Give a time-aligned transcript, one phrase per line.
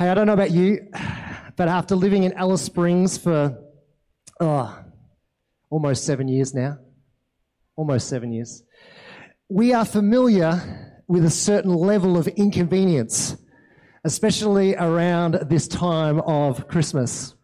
[0.00, 0.88] Hey, I don't know about you,
[1.56, 3.62] but after living in Alice Springs for
[4.40, 4.82] oh,
[5.68, 6.78] almost seven years now,
[7.76, 8.62] almost seven years,
[9.50, 13.36] we are familiar with a certain level of inconvenience,
[14.02, 17.34] especially around this time of Christmas.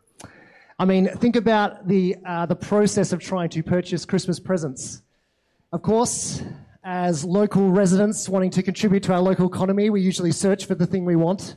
[0.78, 5.02] I mean, think about the, uh, the process of trying to purchase Christmas presents.
[5.74, 6.42] Of course,
[6.82, 10.86] as local residents wanting to contribute to our local economy, we usually search for the
[10.86, 11.56] thing we want.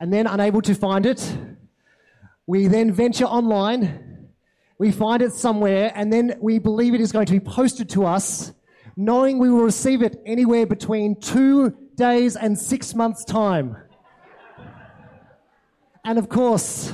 [0.00, 1.36] And then, unable to find it,
[2.46, 4.28] we then venture online.
[4.78, 8.06] We find it somewhere, and then we believe it is going to be posted to
[8.06, 8.52] us,
[8.96, 13.76] knowing we will receive it anywhere between two days and six months' time.
[16.04, 16.92] And of course,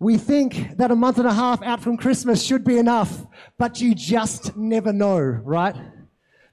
[0.00, 3.26] we think that a month and a half out from Christmas should be enough,
[3.58, 5.74] but you just never know, right?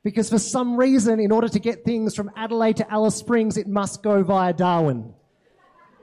[0.04, 3.68] Because for some reason, in order to get things from Adelaide to Alice Springs, it
[3.68, 5.14] must go via Darwin.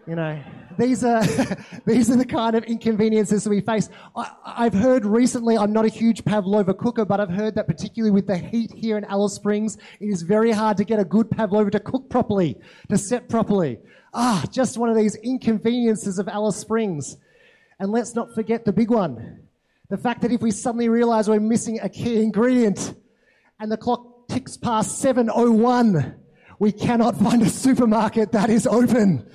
[0.07, 0.43] You know,
[0.79, 1.23] these are,
[1.87, 3.89] these are the kind of inconveniences we face.
[4.17, 8.11] I, have heard recently, I'm not a huge pavlova cooker, but I've heard that particularly
[8.11, 11.31] with the heat here in Alice Springs, it is very hard to get a good
[11.31, 13.79] pavlova to cook properly, to set properly.
[14.13, 17.17] Ah, just one of these inconveniences of Alice Springs.
[17.79, 19.43] And let's not forget the big one.
[19.89, 22.95] The fact that if we suddenly realize we're missing a key ingredient
[23.61, 26.17] and the clock ticks past 7.01,
[26.59, 29.31] we cannot find a supermarket that is open.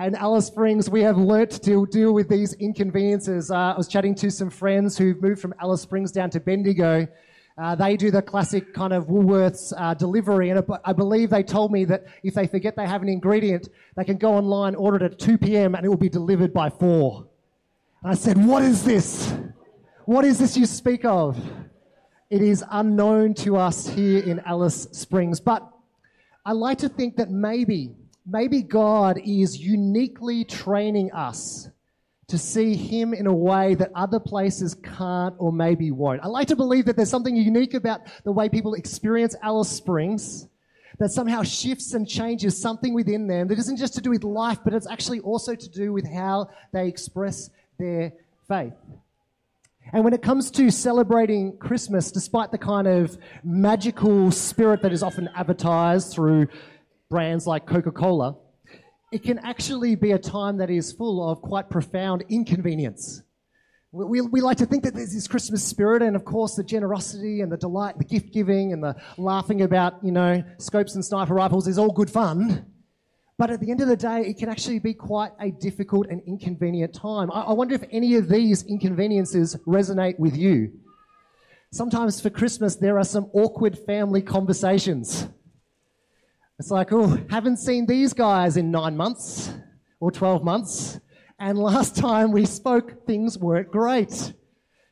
[0.00, 3.50] And Alice Springs, we have learnt to deal with these inconveniences.
[3.50, 7.06] Uh, I was chatting to some friends who've moved from Alice Springs down to Bendigo.
[7.58, 11.70] Uh, they do the classic kind of Woolworths uh, delivery, and I believe they told
[11.70, 15.12] me that if they forget they have an ingredient, they can go online, order it
[15.12, 17.26] at 2 p.m., and it will be delivered by 4.
[18.02, 19.34] And I said, What is this?
[20.06, 21.38] What is this you speak of?
[22.30, 25.70] It is unknown to us here in Alice Springs, but
[26.46, 31.68] I like to think that maybe, maybe God is uniquely training us
[32.28, 36.22] to see him in a way that other places can't or maybe won't.
[36.22, 40.46] I like to believe that there's something unique about the way people experience Alice Springs
[41.00, 44.58] that somehow shifts and changes something within them that isn't just to do with life,
[44.62, 48.12] but it's actually also to do with how they express their
[48.46, 48.74] faith.
[49.92, 55.02] And when it comes to celebrating Christmas, despite the kind of magical spirit that is
[55.02, 56.48] often advertised through
[57.10, 58.36] brands like Coca Cola,
[59.12, 63.22] it can actually be a time that is full of quite profound inconvenience.
[63.92, 67.40] We, we like to think that there's this Christmas spirit, and of course, the generosity
[67.40, 71.34] and the delight, the gift giving and the laughing about, you know, scopes and sniper
[71.34, 72.64] rifles is all good fun.
[73.36, 76.22] But at the end of the day, it can actually be quite a difficult and
[76.28, 77.32] inconvenient time.
[77.32, 80.70] I, I wonder if any of these inconveniences resonate with you.
[81.72, 85.26] Sometimes for Christmas, there are some awkward family conversations
[86.60, 89.50] it's like, oh, haven't seen these guys in nine months
[89.98, 91.00] or 12 months.
[91.38, 94.34] And last time we spoke, things weren't great.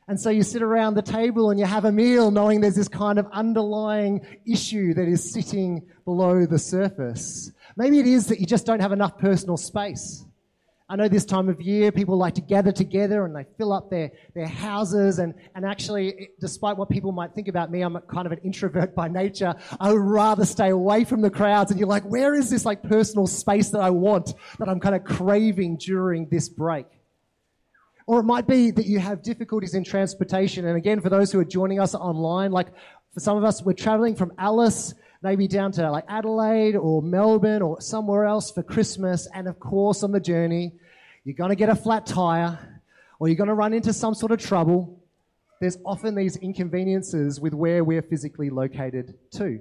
[0.07, 2.87] And so you sit around the table and you have a meal knowing there's this
[2.87, 7.51] kind of underlying issue that is sitting below the surface.
[7.77, 10.25] Maybe it is that you just don't have enough personal space.
[10.91, 13.91] I know this time of year people like to gather together and they fill up
[13.91, 15.19] their, their houses.
[15.19, 18.95] And, and actually, despite what people might think about me, I'm kind of an introvert
[18.95, 19.53] by nature.
[19.79, 21.69] I would rather stay away from the crowds.
[21.69, 24.95] And you're like, where is this like personal space that I want that I'm kind
[24.95, 26.87] of craving during this break?
[28.07, 30.65] Or it might be that you have difficulties in transportation.
[30.65, 32.69] And again, for those who are joining us online, like
[33.13, 37.61] for some of us, we're traveling from Alice maybe down to like Adelaide or Melbourne
[37.61, 39.27] or somewhere else for Christmas.
[39.33, 40.73] And of course, on the journey,
[41.23, 42.81] you're going to get a flat tire
[43.19, 45.01] or you're going to run into some sort of trouble.
[45.59, 49.59] There's often these inconveniences with where we're physically located too.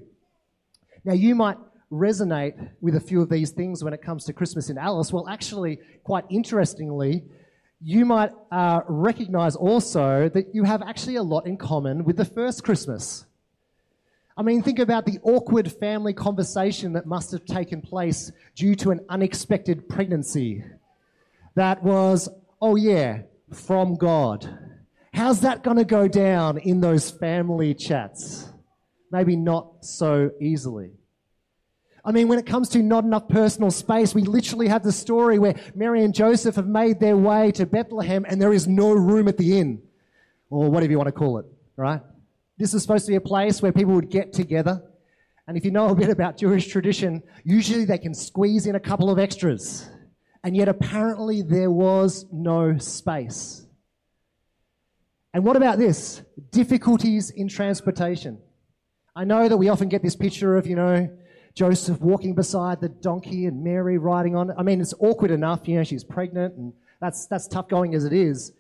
[1.05, 1.57] Now, you might
[1.91, 5.13] resonate with a few of these things when it comes to Christmas in Alice.
[5.13, 7.25] Well, actually, quite interestingly,
[7.81, 12.25] you might uh, recognize also that you have actually a lot in common with the
[12.25, 13.25] first Christmas.
[14.39, 18.93] I mean, think about the awkward family conversation that must have taken place due to
[18.93, 20.63] an unexpected pregnancy.
[21.57, 22.29] That was,
[22.63, 24.49] oh yeah, from God.
[25.13, 28.49] How's that going to go down in those family chats?
[29.11, 30.93] Maybe not so easily.
[32.05, 35.41] I mean, when it comes to not enough personal space, we literally have the story
[35.41, 39.27] where Mary and Joseph have made their way to Bethlehem and there is no room
[39.27, 39.83] at the inn,
[40.49, 41.47] or whatever you want to call it,
[41.77, 42.03] right?
[42.59, 44.83] This is supposed to be a place where people would get together.
[45.47, 48.81] And if you know a bit about Jewish tradition, usually they can squeeze in a
[48.81, 49.89] couple of extras.
[50.43, 53.65] And yet apparently there was no space.
[55.33, 56.23] And what about this?
[56.51, 58.39] Difficulties in transportation.
[59.15, 61.09] I know that we often get this picture of, you know,
[61.55, 64.57] Joseph walking beside the donkey and Mary riding on it.
[64.59, 68.05] I mean, it's awkward enough, you know, she's pregnant and that's, that's tough going as
[68.05, 68.53] it is.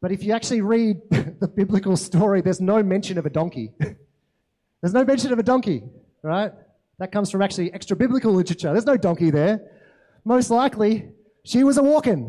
[0.00, 3.72] But if you actually read the biblical story, there's no mention of a donkey.
[3.78, 5.82] there's no mention of a donkey,
[6.22, 6.52] right?
[6.98, 8.72] That comes from actually extra biblical literature.
[8.72, 9.60] There's no donkey there.
[10.24, 11.10] Most likely,
[11.44, 12.28] she was a walking.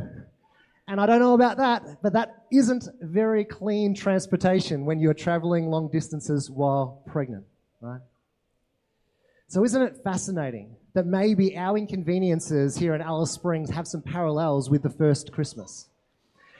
[0.88, 5.69] And I don't know about that, but that isn't very clean transportation when you're traveling
[5.69, 7.45] long distances while pregnant,
[7.80, 8.01] right?
[9.48, 14.69] So, isn't it fascinating that maybe our inconveniences here in Alice Springs have some parallels
[14.69, 15.89] with the first Christmas?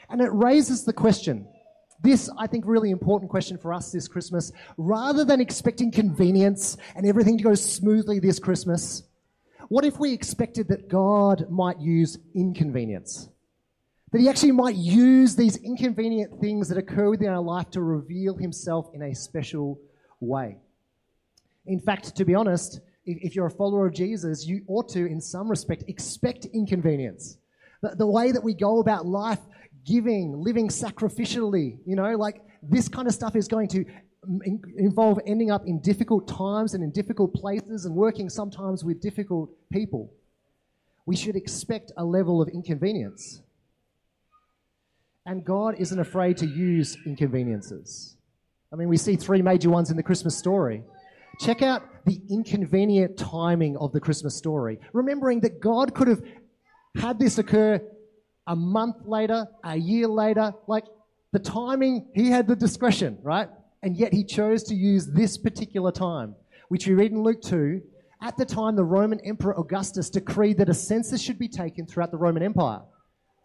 [0.10, 1.48] And it raises the question
[2.02, 4.52] this, I think, really important question for us this Christmas.
[4.78, 9.04] Rather than expecting convenience and everything to go smoothly this Christmas,
[9.68, 13.30] what if we expected that God might use inconvenience?
[14.12, 18.36] That He actually might use these inconvenient things that occur within our life to reveal
[18.36, 19.80] Himself in a special
[20.22, 20.58] way.
[21.66, 25.20] In fact, to be honest, if you're a follower of Jesus, you ought to, in
[25.20, 27.38] some respect, expect inconvenience.
[27.82, 29.40] The, way that we go about life
[29.86, 33.86] giving, living sacrificially, you know, like this kind of stuff is going to
[34.28, 39.02] mm, involve ending up in difficult times and in difficult places and working sometimes with
[39.02, 40.12] difficult people.
[41.06, 43.42] We should expect a level of inconvenience.
[45.26, 48.16] And God isn't afraid to use inconveniences.
[48.72, 50.84] I mean, we see three major ones in the Christmas story.
[51.40, 56.22] Check out the inconvenient timing of the Christmas story, remembering that God could have
[56.96, 57.82] had this occur
[58.48, 60.54] a month later, a year later.
[60.68, 60.86] Like
[61.32, 63.50] the timing, he had the discretion, right?
[63.84, 66.36] And yet he chose to use this particular time,
[66.70, 67.82] which we read in Luke 2.
[68.22, 72.12] At the time, the Roman Emperor Augustus decreed that a census should be taken throughout
[72.12, 72.82] the Roman Empire.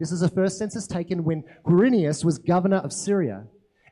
[0.00, 3.44] This is the first census taken when Quirinius was governor of Syria.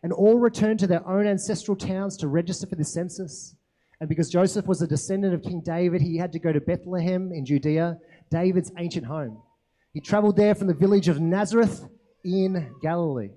[0.03, 3.55] And all returned to their own ancestral towns to register for the census.
[4.01, 7.31] And because Joseph was a descendant of King David, he had to go to Bethlehem
[7.33, 7.99] in Judea,
[8.31, 9.41] David's ancient home.
[9.93, 11.85] He traveled there from the village of Nazareth
[12.25, 13.31] in Galilee.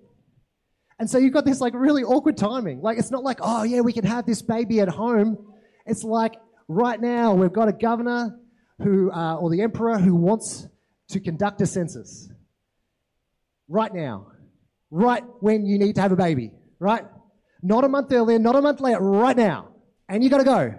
[0.98, 2.82] And so you've got this like really awkward timing.
[2.82, 5.38] Like it's not like, oh yeah, we can have this baby at home.
[5.86, 6.36] It's like
[6.68, 8.40] right now we've got a governor
[8.82, 10.68] who, uh, or the emperor who wants
[11.10, 12.30] to conduct a census.
[13.68, 14.28] Right now.
[14.90, 16.52] Right when you need to have a baby.
[16.80, 17.04] Right?
[17.62, 19.70] Not a month earlier, not a month later, right now.
[20.08, 20.76] And you've gotta go.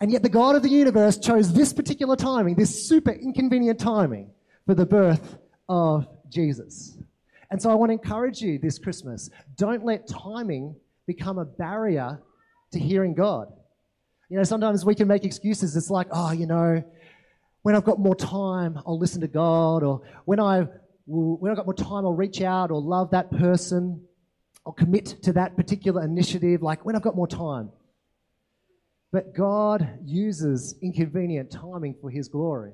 [0.00, 4.30] And yet the God of the universe chose this particular timing, this super inconvenient timing
[4.68, 5.38] for the birth
[5.70, 6.98] of Jesus.
[7.50, 10.76] And so I want to encourage you this Christmas don't let timing
[11.06, 12.20] become a barrier
[12.72, 13.50] to hearing God.
[14.28, 15.74] You know, sometimes we can make excuses.
[15.74, 16.84] It's like, oh, you know,
[17.62, 20.68] when I've got more time, I'll listen to God, or when I've
[21.06, 24.04] when I've got more time, I'll reach out or love that person,
[24.66, 27.70] I'll commit to that particular initiative, like when I've got more time.
[29.12, 32.72] But God uses inconvenient timing for His glory.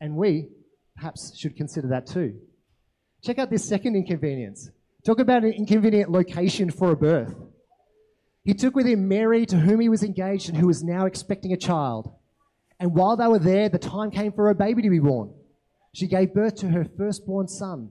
[0.00, 0.48] And we
[0.96, 2.38] perhaps should consider that too.
[3.22, 4.70] Check out this second inconvenience.
[5.04, 7.34] Talk about an inconvenient location for a birth.
[8.44, 11.52] He took with him Mary, to whom he was engaged and who was now expecting
[11.52, 12.12] a child.
[12.78, 15.32] And while they were there, the time came for a baby to be born.
[15.94, 17.90] She gave birth to her firstborn son.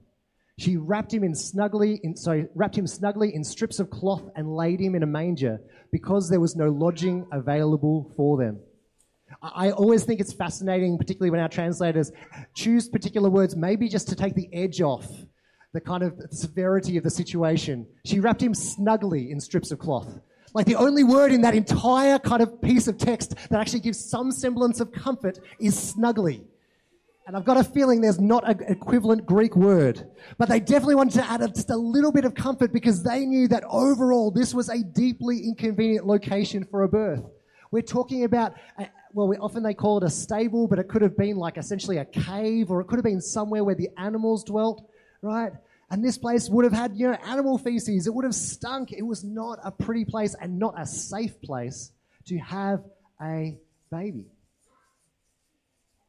[0.59, 4.55] She wrapped him in snugly, in, sorry, wrapped him snugly in strips of cloth and
[4.55, 5.59] laid him in a manger
[5.91, 8.59] because there was no lodging available for them.
[9.43, 12.13] I always think it's fascinating, particularly when our translators
[12.53, 15.05] choose particular words, maybe just to take the edge off
[15.73, 17.85] the kind of severity of the situation.
[18.05, 20.19] She wrapped him snugly in strips of cloth.
[20.53, 23.99] Like the only word in that entire kind of piece of text that actually gives
[23.99, 26.45] some semblance of comfort is snugly.
[27.25, 30.05] And I've got a feeling there's not an equivalent Greek word.
[30.37, 33.47] But they definitely wanted to add just a little bit of comfort because they knew
[33.47, 37.23] that overall this was a deeply inconvenient location for a birth.
[37.71, 38.53] We're talking about
[39.13, 41.97] well, we, often they call it a stable, but it could have been like essentially
[41.97, 44.89] a cave, or it could have been somewhere where the animals dwelt,
[45.21, 45.51] right?
[45.91, 48.07] And this place would have had, you know, animal feces.
[48.07, 48.91] It would have stunk.
[48.91, 51.91] It was not a pretty place and not a safe place
[52.25, 52.83] to have
[53.21, 53.57] a
[53.91, 54.25] baby.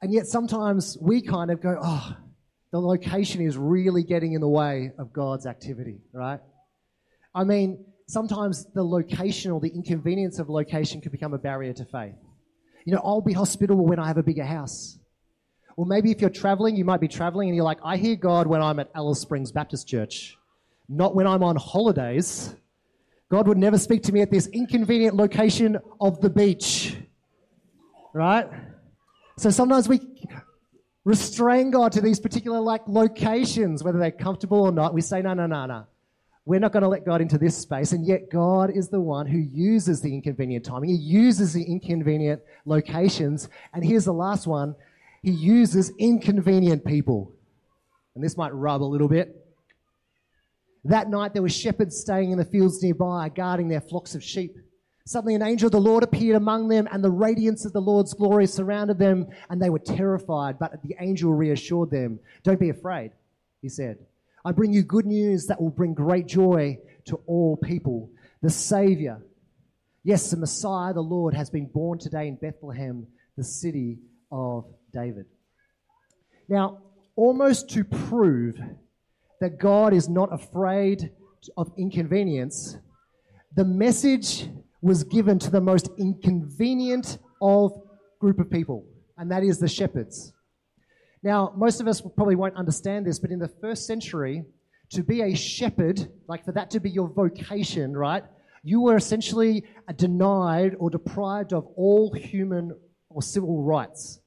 [0.01, 2.17] And yet sometimes we kind of go, oh,
[2.71, 6.41] the location is really getting in the way of God's activity, right?
[7.35, 11.85] I mean, sometimes the location or the inconvenience of location could become a barrier to
[11.85, 12.15] faith.
[12.85, 14.99] You know, I'll be hospitable when I have a bigger house.
[15.77, 18.47] Or maybe if you're traveling, you might be traveling and you're like, I hear God
[18.47, 20.37] when I'm at Alice Springs Baptist Church,
[20.89, 22.55] not when I'm on holidays.
[23.31, 26.97] God would never speak to me at this inconvenient location of the beach.
[28.13, 28.49] Right?
[29.37, 30.01] So sometimes we
[31.05, 34.95] restrain God to these particular like locations, whether they're comfortable or not.
[34.95, 35.87] We say, no, no, no, no.
[36.47, 39.27] We're not going to let God into this space, and yet God is the one
[39.27, 40.91] who uses the inconvenient timing.
[40.91, 43.49] He uses the inconvenient locations.
[43.73, 44.75] And here's the last one
[45.23, 47.33] He uses inconvenient people.
[48.15, 49.41] And this might rub a little bit.
[50.85, 54.55] That night, there were shepherds staying in the fields nearby, guarding their flocks of sheep.
[55.07, 58.13] Suddenly, an angel of the Lord appeared among them, and the radiance of the Lord's
[58.13, 60.59] glory surrounded them, and they were terrified.
[60.59, 62.21] But the angel reassured them.
[62.43, 63.13] Don't be afraid,
[63.63, 63.99] he said.
[64.45, 68.11] I bring you good news that will bring great joy to all people.
[68.43, 69.23] The Savior,
[70.03, 73.07] yes, the Messiah, the Lord, has been born today in Bethlehem,
[73.39, 75.25] the city of David.
[76.47, 76.83] Now,
[77.17, 78.61] almost to prove
[79.41, 81.11] that God is not afraid
[81.57, 82.77] of inconvenience,
[83.57, 84.51] the message
[84.83, 87.73] was given to the most inconvenient of
[88.21, 88.85] group of people,
[89.17, 90.34] and that is the shepherds.
[91.25, 94.45] Now, most of us probably won't understand this, but in the first century,
[94.91, 98.23] to be a shepherd, like for that to be your vocation, right?
[98.63, 99.65] You were essentially
[99.97, 102.77] denied or deprived of all human
[103.09, 104.21] or civil rights.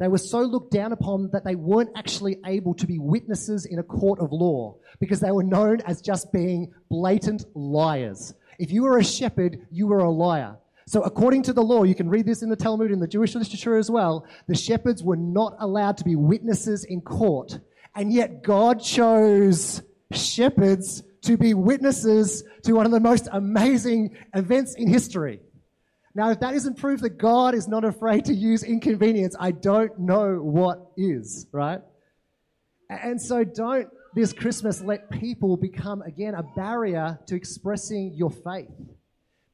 [0.00, 3.78] They were so looked down upon that they weren't actually able to be witnesses in
[3.78, 8.32] a court of law because they were known as just being blatant liars.
[8.58, 10.56] If you were a shepherd, you were a liar.
[10.88, 13.34] So, according to the law, you can read this in the Talmud, in the Jewish
[13.34, 17.58] literature as well, the shepherds were not allowed to be witnesses in court.
[17.94, 24.76] And yet, God chose shepherds to be witnesses to one of the most amazing events
[24.76, 25.40] in history.
[26.14, 29.98] Now, if that isn't proof that God is not afraid to use inconvenience, I don't
[29.98, 31.82] know what is, right?
[32.88, 38.70] And so, don't this Christmas let people become, again, a barrier to expressing your faith.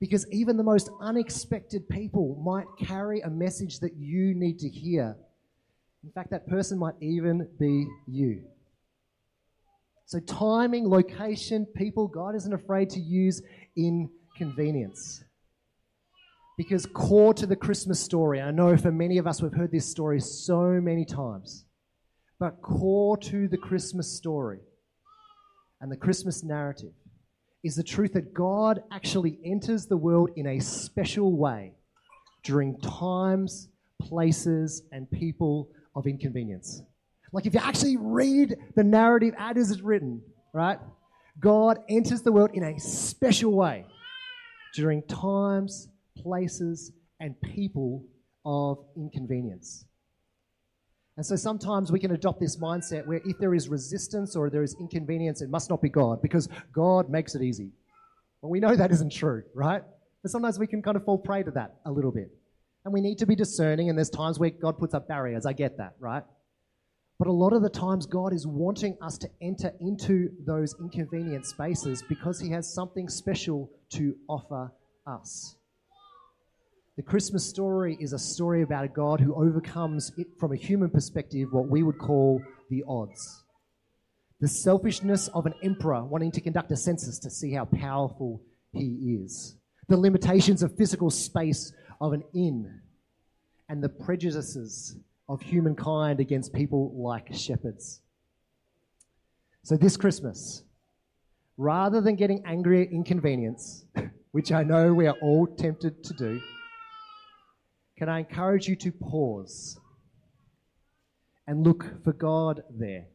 [0.05, 5.17] Because even the most unexpected people might carry a message that you need to hear.
[6.05, 8.43] In fact, that person might even be you.
[10.05, 13.41] So, timing, location, people, God isn't afraid to use
[13.79, 15.25] inconvenience.
[16.59, 19.91] Because, core to the Christmas story, I know for many of us we've heard this
[19.91, 21.65] story so many times,
[22.39, 24.59] but core to the Christmas story
[25.81, 26.93] and the Christmas narrative
[27.65, 31.73] is the truth that God actually enters the world in a special way
[32.45, 33.69] during times,
[34.01, 36.83] places, and people of inconvenience.
[37.33, 40.79] Like if you actually read the narrative as it's written, right?
[41.41, 43.87] God enters the world in a special way
[44.75, 48.05] during times, places, and people
[48.45, 49.87] of inconvenience.
[51.17, 54.65] And so sometimes we can adopt this mindset where if there is resistance or there
[54.65, 57.71] is inconvenience, it must not be God because God makes it easy.
[58.43, 59.83] Well, we know that isn't true, right?
[60.23, 62.31] But sometimes we can kind of fall prey to that a little bit.
[62.85, 65.47] And we need to be discerning, and there's times where God puts up barriers.
[65.47, 66.23] I get that, right?
[67.19, 71.47] But a lot of the times, God is wanting us to enter into those inconvenient
[71.47, 74.73] spaces because He has something special to offer
[75.07, 75.57] us.
[76.97, 80.91] The Christmas story is a story about a God who overcomes it from a human
[80.91, 83.43] perspective, what we would call the odds.
[84.41, 89.19] The selfishness of an emperor wanting to conduct a census to see how powerful he
[89.25, 89.57] is.
[89.89, 92.81] The limitations of physical space of an inn.
[93.69, 94.97] And the prejudices
[95.29, 98.03] of humankind against people like shepherds.
[99.63, 100.63] So, this Christmas,
[101.57, 103.87] rather than getting angry at inconvenience,
[104.33, 106.41] which I know we are all tempted to do,
[107.97, 109.79] can I encourage you to pause
[111.47, 113.07] and look for God there?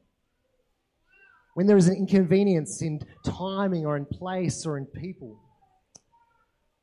[1.55, 5.41] When there is an inconvenience in timing or in place or in people,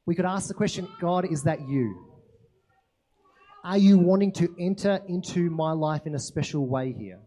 [0.04, 2.06] we could ask the question God, is that you?
[3.64, 7.20] Are you wanting to enter into my life in a special way here?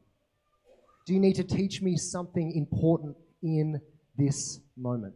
[1.05, 3.81] Do you need to teach me something important in
[4.15, 5.15] this moment?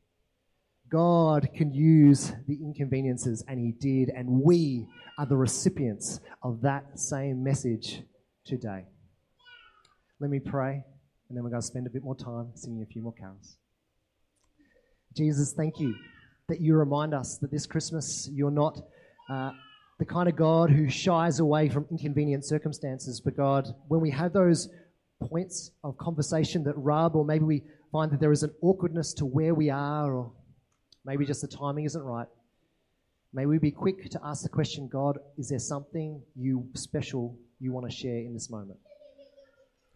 [0.91, 6.99] God can use the inconveniences, and He did, and we are the recipients of that
[6.99, 8.03] same message
[8.45, 8.83] today.
[10.19, 10.83] Let me pray,
[11.29, 13.55] and then we're going to spend a bit more time singing a few more carols.
[15.15, 15.95] Jesus, thank you
[16.49, 18.77] that you remind us that this Christmas you're not
[19.29, 19.51] uh,
[19.99, 24.33] the kind of God who shies away from inconvenient circumstances, but God, when we have
[24.33, 24.67] those
[25.21, 29.25] points of conversation that rub, or maybe we find that there is an awkwardness to
[29.25, 30.33] where we are, or
[31.05, 32.27] maybe just the timing isn't right.
[33.33, 37.71] May we be quick to ask the question God, is there something you special you
[37.71, 38.79] want to share in this moment?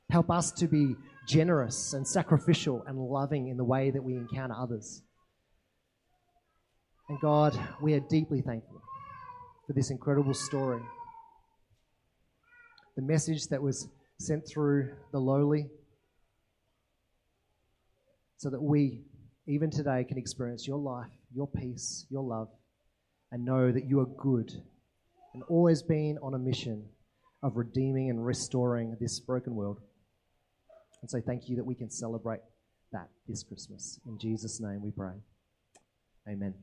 [0.10, 0.96] Help us to be
[1.28, 5.02] generous and sacrificial and loving in the way that we encounter others.
[7.10, 8.82] And God, we are deeply thankful
[9.68, 10.82] for this incredible story.
[12.96, 15.70] The message that was sent through the lowly,
[18.38, 19.02] so that we,
[19.48, 22.50] even today, can experience your life, your peace, your love,
[23.32, 24.52] and know that you are good
[25.34, 26.86] and always been on a mission
[27.44, 29.80] of redeeming and restoring this broken world.
[31.02, 32.40] And so, thank you that we can celebrate
[32.92, 34.00] that this Christmas.
[34.08, 35.14] In Jesus' name we pray.
[36.28, 36.56] Amen.